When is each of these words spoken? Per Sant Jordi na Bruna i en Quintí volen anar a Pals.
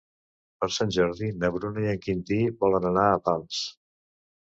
Per 0.63 0.67
Sant 0.77 0.93
Jordi 0.95 1.27
na 1.43 1.51
Bruna 1.57 1.83
i 1.83 1.89
en 1.91 1.99
Quintí 2.05 2.39
volen 2.65 2.89
anar 2.93 3.05
a 3.11 3.21
Pals. 3.29 3.61